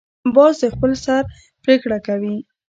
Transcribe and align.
باز 0.35 0.53
د 0.61 0.63
خپل 0.73 0.91
سر 1.05 1.23
پریکړه 1.63 1.97
کوي 2.07 2.35